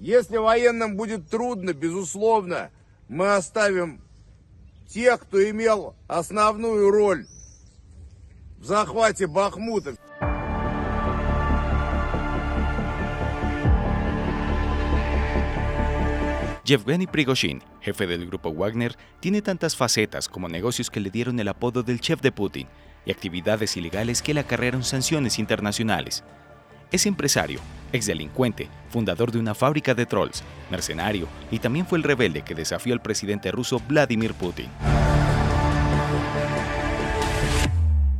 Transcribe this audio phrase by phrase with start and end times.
[0.00, 2.70] Если военным будет трудно, безусловно,
[3.08, 4.00] мы оставим
[4.88, 7.26] тех, кто имел основную роль
[8.58, 9.96] в захвате Бахмута.
[16.66, 21.46] Yevgeny Prigozhin, jefe del grupo Wagner, tiene tantas facetas como negocios que le dieron el
[21.46, 22.66] apodo del chef de Putin
[23.04, 26.24] y actividades ilegales que le acarrearon sanciones internacionales.
[26.90, 27.60] Es empresario,
[27.93, 32.93] exdelincuente, fundador de una fábrica de trolls, mercenario y también fue el rebelde que desafió
[32.93, 34.69] al presidente ruso Vladimir Putin.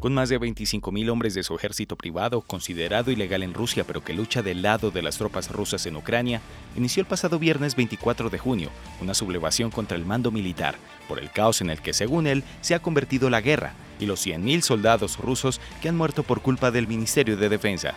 [0.00, 4.14] Con más de 25.000 hombres de su ejército privado, considerado ilegal en Rusia pero que
[4.14, 6.40] lucha del lado de las tropas rusas en Ucrania,
[6.74, 8.70] inició el pasado viernes 24 de junio
[9.02, 10.76] una sublevación contra el mando militar,
[11.06, 14.26] por el caos en el que, según él, se ha convertido la guerra y los
[14.26, 17.94] 100.000 soldados rusos que han muerto por culpa del Ministerio de Defensa.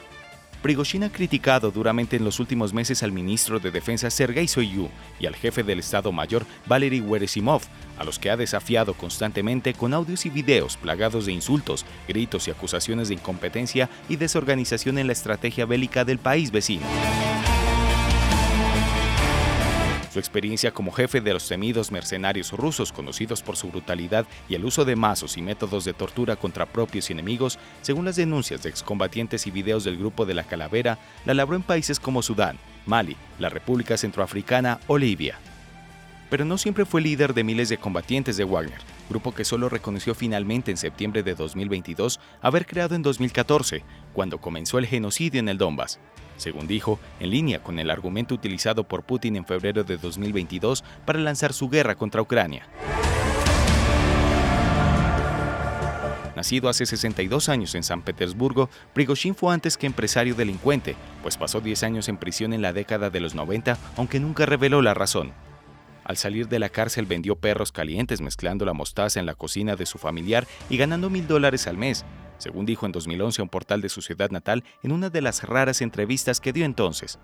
[0.64, 5.26] Prigozhin ha criticado duramente en los últimos meses al ministro de Defensa Sergei Soyuz y
[5.26, 7.64] al jefe del Estado Mayor Valery Weresimov,
[8.00, 12.52] a los que ha desafiado constantemente con audios y videos plagados de insultos, gritos y
[12.52, 16.86] acusaciones de incompetencia y desorganización en la estrategia bélica del país vecino.
[20.14, 24.64] Su experiencia como jefe de los temidos mercenarios rusos, conocidos por su brutalidad y el
[24.64, 28.70] uso de mazos y métodos de tortura contra propios y enemigos, según las denuncias de
[28.70, 33.18] excombatientes y videos del grupo de la Calavera, la labró en países como Sudán, Mali,
[33.40, 35.40] la República Centroafricana o Libia.
[36.30, 40.14] Pero no siempre fue líder de miles de combatientes de Wagner, grupo que solo reconoció
[40.14, 45.58] finalmente en septiembre de 2022 haber creado en 2014, cuando comenzó el genocidio en el
[45.58, 46.00] Donbass
[46.38, 51.20] según dijo, en línea con el argumento utilizado por Putin en febrero de 2022 para
[51.20, 52.68] lanzar su guerra contra Ucrania.
[56.36, 61.62] Nacido hace 62 años en San Petersburgo, Prigozhin fue antes que empresario delincuente, pues pasó
[61.62, 65.32] 10 años en prisión en la década de los 90, aunque nunca reveló la razón.
[66.04, 69.86] Al salir de la cárcel vendió perros calientes mezclando la mostaza en la cocina de
[69.86, 72.04] su familiar y ganando mil dólares al mes,
[72.38, 75.44] según dijo en 2011 a un portal de su ciudad natal en una de las
[75.44, 77.20] raras entrevistas que dio entonces.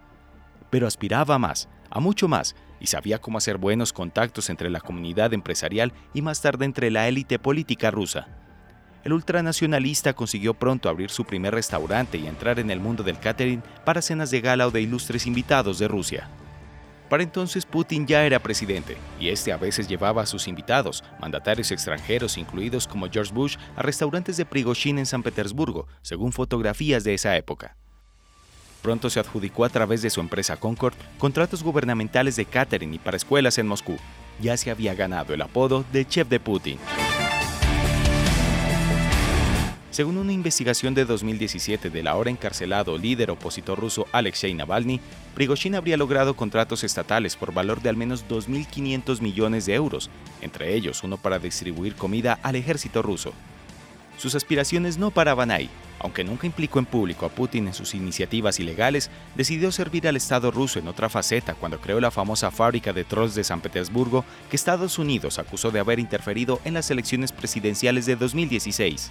[0.69, 4.81] Pero aspiraba a más, a mucho más, y sabía cómo hacer buenos contactos entre la
[4.81, 8.27] comunidad empresarial y más tarde entre la élite política rusa.
[9.03, 13.63] El ultranacionalista consiguió pronto abrir su primer restaurante y entrar en el mundo del catering
[13.85, 16.29] para cenas de gala o de ilustres invitados de Rusia.
[17.09, 21.71] Para entonces Putin ya era presidente, y este a veces llevaba a sus invitados, mandatarios
[21.71, 27.15] extranjeros incluidos como George Bush, a restaurantes de Prigozhin en San Petersburgo, según fotografías de
[27.15, 27.75] esa época.
[28.83, 33.17] Pronto se adjudicó a través de su empresa Concord contratos gubernamentales de catering y para
[33.17, 33.97] escuelas en Moscú.
[34.39, 36.79] Ya se había ganado el apodo de chef de Putin.
[39.91, 44.99] Según una investigación de 2017 del ahora encarcelado líder opositor ruso Alexei Navalny,
[45.33, 50.11] Prigozhin habría logrado contratos estatales por valor de al menos 2.500 millones de euros,
[50.41, 53.33] entre ellos uno para distribuir comida al ejército ruso.
[54.19, 55.69] Sus aspiraciones no paraban ahí.
[56.01, 60.51] Aunque nunca implicó en público a Putin en sus iniciativas ilegales, decidió servir al Estado
[60.51, 64.55] ruso en otra faceta cuando creó la famosa fábrica de trolls de San Petersburgo que
[64.55, 69.09] Estados Unidos acusó de haber interferido en las elecciones presidenciales de 2016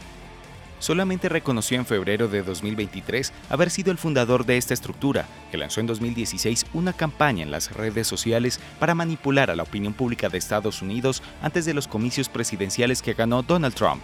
[0.79, 5.81] solamente reconoció en febrero de 2023 haber sido el fundador de esta estructura, que lanzó
[5.81, 10.39] en 2016 una campaña en las redes sociales para manipular a la opinión pública de
[10.39, 14.03] Estados Unidos antes de los comicios presidenciales que ganó Donald Trump.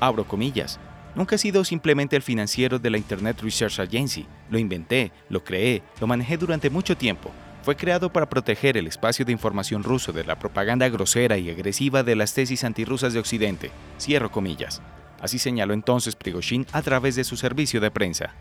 [0.00, 0.78] Abro comillas.
[1.14, 4.26] Nunca he sido simplemente el financiero de la Internet Research Agency.
[4.50, 7.30] Lo inventé, lo creé, lo manejé durante mucho tiempo.
[7.62, 12.02] Fue creado para proteger el espacio de información ruso de la propaganda grosera y agresiva
[12.02, 13.70] de las tesis antirrusas de Occidente.
[13.98, 14.82] Cierro comillas.
[15.24, 18.34] Así señaló entonces Prigozhin a través de su servicio de prensa.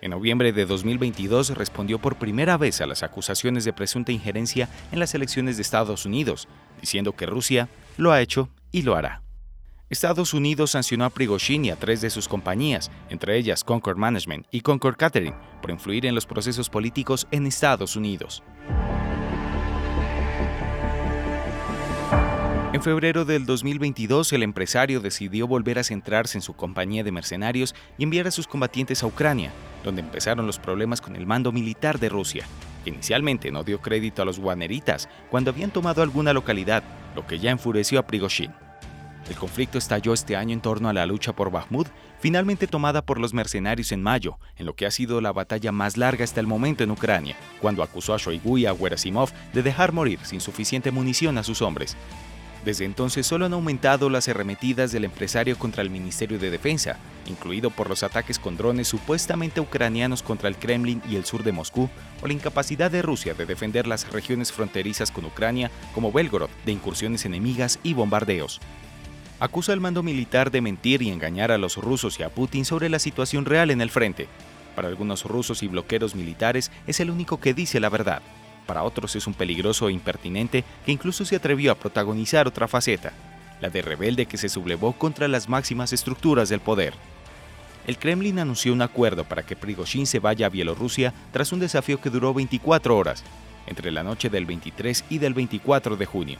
[0.00, 4.98] En noviembre de 2022 respondió por primera vez a las acusaciones de presunta injerencia en
[4.98, 6.48] las elecciones de Estados Unidos,
[6.80, 9.22] diciendo que Rusia lo ha hecho y lo hará.
[9.88, 14.48] Estados Unidos sancionó a Prigozhin y a tres de sus compañías, entre ellas Concord Management
[14.50, 18.42] y Concord Catering, por influir en los procesos políticos en Estados Unidos.
[22.76, 27.74] En febrero del 2022, el empresario decidió volver a centrarse en su compañía de mercenarios
[27.96, 29.50] y enviar a sus combatientes a Ucrania,
[29.82, 32.44] donde empezaron los problemas con el mando militar de Rusia,
[32.84, 36.82] que inicialmente no dio crédito a los guaneritas cuando habían tomado alguna localidad,
[37.14, 38.52] lo que ya enfureció a Prigozhin.
[39.26, 41.88] El conflicto estalló este año en torno a la lucha por Bakhmut,
[42.20, 45.96] finalmente tomada por los mercenarios en mayo, en lo que ha sido la batalla más
[45.96, 49.92] larga hasta el momento en Ucrania, cuando acusó a Shoigu y a Gerasimov de dejar
[49.92, 51.96] morir sin suficiente munición a sus hombres,
[52.66, 56.98] Desde entonces solo han aumentado las arremetidas del empresario contra el Ministerio de Defensa,
[57.28, 61.52] incluido por los ataques con drones supuestamente ucranianos contra el Kremlin y el sur de
[61.52, 61.88] Moscú,
[62.20, 66.72] o la incapacidad de Rusia de defender las regiones fronterizas con Ucrania, como Belgorod, de
[66.72, 68.60] incursiones enemigas y bombardeos.
[69.38, 72.88] Acusa al mando militar de mentir y engañar a los rusos y a Putin sobre
[72.88, 74.26] la situación real en el frente.
[74.74, 78.22] Para algunos rusos y bloqueros militares es el único que dice la verdad
[78.66, 83.12] para otros es un peligroso e impertinente que incluso se atrevió a protagonizar otra faceta,
[83.60, 86.94] la de rebelde que se sublevó contra las máximas estructuras del poder.
[87.86, 92.00] El Kremlin anunció un acuerdo para que Prigozhin se vaya a Bielorrusia tras un desafío
[92.00, 93.22] que duró 24 horas,
[93.66, 96.38] entre la noche del 23 y del 24 de junio,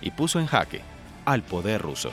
[0.00, 0.82] y puso en jaque
[1.24, 2.10] al poder ruso.